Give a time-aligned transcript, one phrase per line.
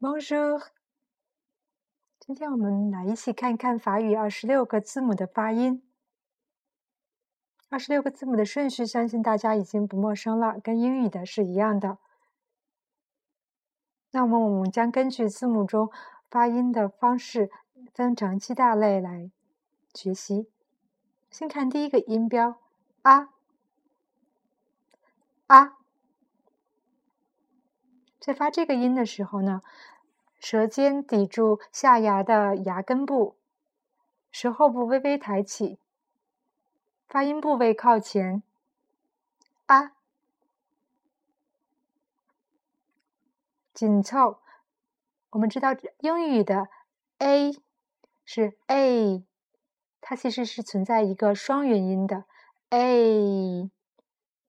[0.00, 0.62] Bonjour，
[2.20, 5.82] 今天我们来一起看看法语二十六个字母的发音。
[7.68, 11.98] 二十六个字母的顺序，相信大家已经不陌生了，跟英语的是一样的。
[14.12, 15.90] 那么，我们将根据字母中
[16.30, 17.50] 发音的方式
[17.92, 19.32] 分成七大类来
[19.92, 20.48] 学习。
[21.28, 22.60] 先看第一个音标
[23.02, 23.30] 啊
[25.48, 25.77] 啊，
[28.28, 29.62] 在发这个音的时候呢，
[30.38, 33.36] 舌尖抵住下牙的牙根部，
[34.30, 35.78] 舌后部微微抬起。
[37.08, 38.42] 发音部位靠前，
[39.64, 39.92] 啊，
[43.72, 44.40] 紧凑。
[45.30, 46.68] 我们知道英语的
[47.16, 47.52] a
[48.26, 49.24] 是 a，
[50.02, 52.24] 它其实是存在一个双元音的
[52.68, 53.70] a，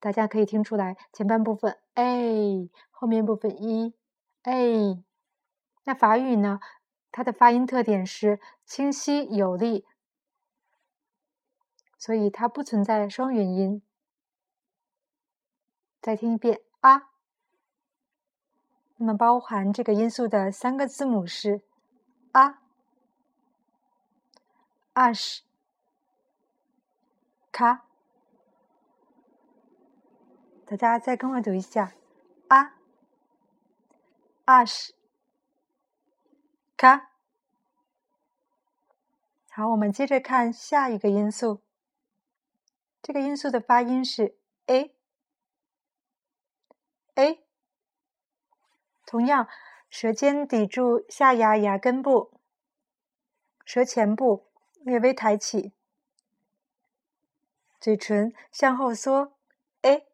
[0.00, 3.94] 大家可以听出来，前半部分 a，后面部分 e
[4.44, 5.04] a。
[5.84, 6.58] 那法语呢？
[7.12, 9.84] 它的发音特点是清晰有力。
[11.98, 13.82] 所以它不存在双元音。
[16.00, 17.10] 再听一遍啊。
[18.96, 21.60] 那么包含这个音素的三个字母是
[22.32, 22.62] 啊、
[24.94, 25.40] ash、
[27.52, 27.89] 卡。
[30.70, 31.94] 大家再跟我读一下
[32.46, 32.76] 啊、
[34.46, 34.90] ash、
[36.76, 37.10] 卡。
[39.50, 41.60] 好，我们接着看下一个音素。
[43.02, 44.94] 这个音素的发音是 a，a。
[49.04, 49.48] 同样，
[49.88, 52.38] 舌尖抵住下牙牙根部，
[53.64, 54.46] 舌前部
[54.84, 55.72] 略微抬起，
[57.80, 59.32] 嘴唇向后缩
[59.82, 60.06] ，a。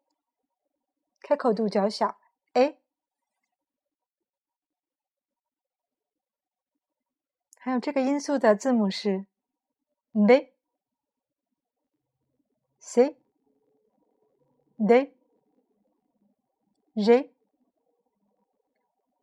[1.27, 2.17] 开口度较小
[2.53, 2.79] ，a。
[7.57, 9.25] 还有这个音素的字母是
[10.13, 10.53] b。
[12.79, 13.17] C,
[14.77, 15.11] D,
[16.95, 17.29] G,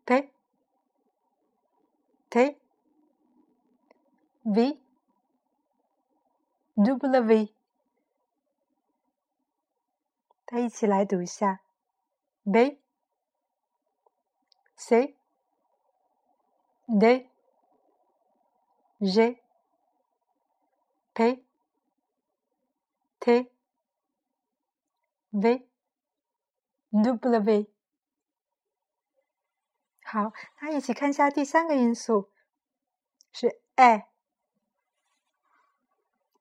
[0.05, 0.31] P,
[2.29, 2.57] T,
[4.45, 4.79] V,
[6.77, 7.49] W。
[10.45, 11.64] 大家一起来读一下
[12.45, 12.81] ：B,
[14.77, 15.17] C,
[16.87, 17.29] D,
[19.01, 19.39] G,
[21.13, 21.45] P,
[23.21, 23.51] T。
[25.37, 25.67] v
[26.93, 27.67] w.
[30.05, 32.31] 好，那一起看一下第三个音素
[33.33, 34.07] 是 a，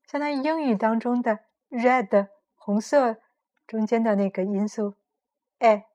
[0.05, 1.39] 相当于英语当中的
[1.71, 3.19] red 红色
[3.65, 4.93] 中间的那个音素
[5.57, 5.87] a。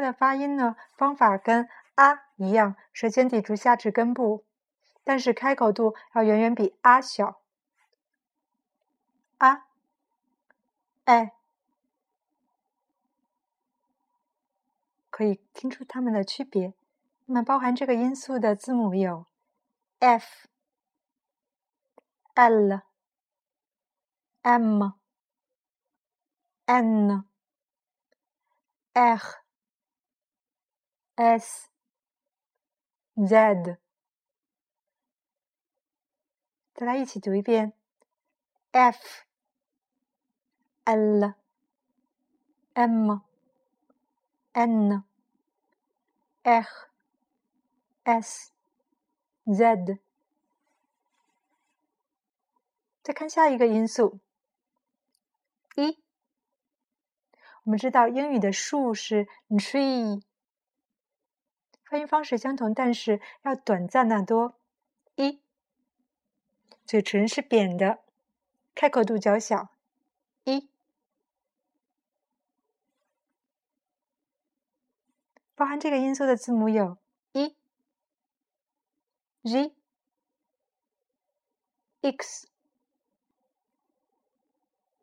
[0.00, 4.46] 它的发音呢方法跟啊一样，舌尖抵住下齿根部，
[5.04, 7.42] 但是开口度要远远比啊小。
[9.36, 9.66] 啊，
[11.04, 11.34] 哎，
[15.10, 16.72] 可以听出它们的区别。
[17.26, 19.26] 那么包含这个音素的字母有
[19.98, 20.48] f、
[22.32, 22.80] l、
[24.40, 24.92] m、
[26.64, 27.26] n、
[28.94, 29.20] r、
[31.20, 31.68] s、
[33.28, 33.78] z。
[36.74, 37.74] 再来一起读一遍
[38.70, 38.96] f。
[40.84, 41.34] L
[42.72, 43.20] M
[44.52, 45.04] N
[46.42, 46.66] R
[48.02, 48.52] S
[49.44, 49.98] Z，
[53.02, 54.18] 再看下一个音素
[55.76, 56.02] 一。
[57.64, 60.22] 我们知道英语的树是 tree，
[61.90, 64.54] 发音方式相同，但是要短暂的多。
[65.16, 65.40] 一，
[66.86, 67.98] 嘴唇是扁的，
[68.76, 69.70] 开口度较小。
[70.44, 70.70] 一。
[75.56, 76.96] 包含这个音素的字母有
[77.32, 77.56] e、
[79.42, 79.74] g、
[82.02, 82.48] x、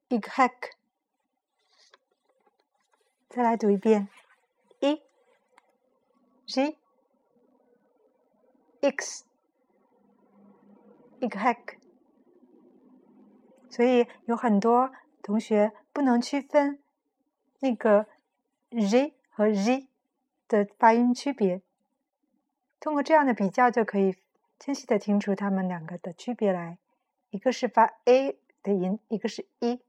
[0.07, 0.22] y。
[3.28, 4.07] 再来读一遍、
[6.48, 6.76] g、
[8.82, 9.26] x、
[11.20, 11.30] y。
[13.70, 14.92] 所以有很多
[15.22, 16.80] 同学不能区分
[17.60, 18.08] 那个
[18.72, 19.88] z 和 z。
[20.50, 21.62] 的发音区别，
[22.80, 24.16] 通过这样的比较就可以
[24.58, 26.78] 清晰的听出它们两个的区别来。
[27.32, 29.82] 一个是发 a 的音，一个是 e，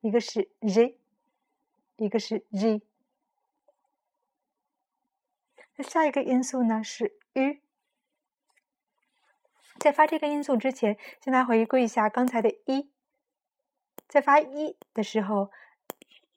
[0.00, 0.96] 一个是 z，
[1.98, 2.80] 一个是 z。
[5.76, 7.56] 那下一个音素呢是 u。
[9.80, 12.90] 在发这个音素之前，先来回顾一下刚才的一。
[14.06, 15.50] 在发一的时候，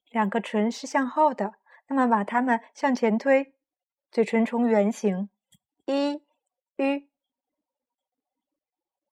[0.10, 1.54] 两个唇是向后的，
[1.88, 3.54] 那么把它们向前推，
[4.12, 5.30] 嘴唇呈圆形，
[5.86, 6.14] 一、
[6.78, 7.08] u、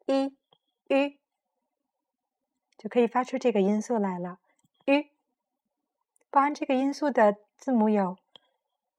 [0.07, 0.38] 一、
[0.88, 1.18] u，
[2.77, 4.39] 就可以发出这个音素来了。
[4.86, 5.06] u，
[6.31, 8.18] 包含这个音素的字母有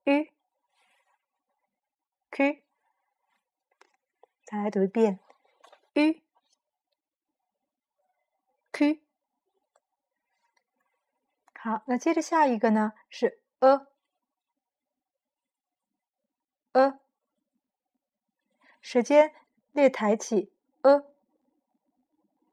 [0.05, 0.27] u、
[2.37, 2.63] q。
[4.45, 5.19] 再来读一遍
[5.95, 6.21] ，u、
[8.73, 9.01] q。
[11.55, 13.89] 好，那接着下一个呢是 a，a，
[18.83, 19.35] 舌尖
[19.73, 20.53] 略抬起
[20.83, 21.07] ，a，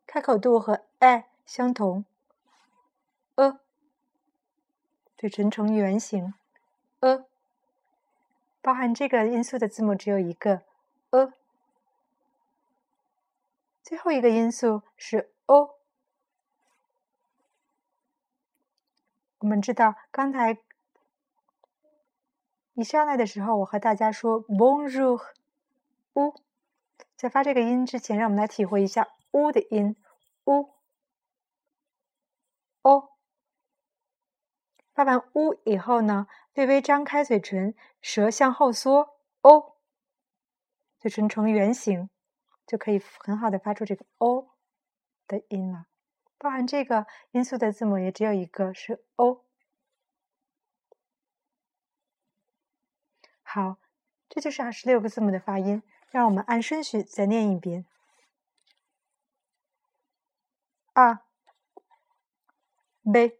[0.07, 2.05] 开口度和 a 相同
[3.35, 3.59] ，a，
[5.17, 6.33] 嘴唇呈圆形
[7.01, 7.25] ，a，
[8.63, 10.61] 包含这个音素的字母只有一个
[11.09, 11.33] a，
[13.83, 15.75] 最后一个音素是 o。
[19.39, 20.57] 我们知道，刚才
[22.73, 26.33] 一上来的时候，我和大家说 bonjour，u，
[27.17, 29.97] 在发这个音之前，让我们来体会一下“u ”的音
[30.45, 30.69] ，，u，o。
[34.93, 39.77] 发完“呜”以后呢，微微张开嘴唇，舌向后缩，o，
[40.99, 42.09] 嘴唇呈圆形，
[42.67, 44.49] 就可以很好的发出这个 “o”
[45.27, 45.87] 的音了。
[46.37, 49.43] 包含这个音素的字母也只有一个，是 o。
[53.41, 53.77] 好，
[54.29, 55.83] 这就是二十六个字母的发音。
[56.09, 57.87] 让我们按顺序再念一遍
[60.93, 61.21] ：a、
[63.11, 63.39] b、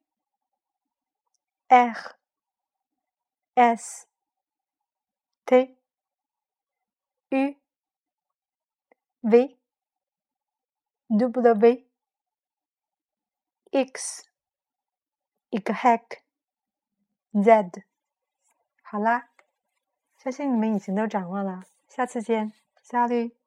[1.71, 2.17] R
[3.55, 4.05] S
[5.45, 5.77] T
[7.29, 7.55] U
[9.21, 9.57] V
[10.99, 11.85] W
[13.71, 14.25] X
[15.49, 15.61] Y
[17.31, 17.85] Z，
[18.81, 19.29] 好啦，
[20.17, 21.63] 相信你们已经都掌握了。
[21.87, 22.51] 下次见，
[22.83, 23.40] 下律。